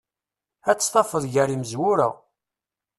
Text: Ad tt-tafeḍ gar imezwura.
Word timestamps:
Ad 0.69 0.77
tt-tafeḍ 0.77 1.23
gar 1.33 1.49
imezwura. 1.55 2.09